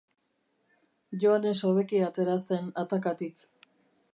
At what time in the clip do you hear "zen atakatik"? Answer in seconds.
2.47-3.45